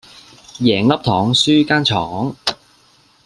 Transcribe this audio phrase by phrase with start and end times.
[0.59, 2.35] 贏粒糖輸間廠